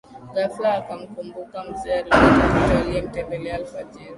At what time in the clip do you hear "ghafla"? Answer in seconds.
0.33-0.69